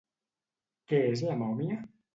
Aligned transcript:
Què 0.93 1.03
és 1.13 1.25
la 1.31 1.39
mòmia? 1.45 1.83